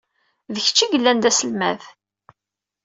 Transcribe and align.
D 0.53 0.55
kečč 0.65 0.77
i 0.83 0.85
yellan 0.91 1.17
d 1.19 1.25
aselmad. 1.29 1.79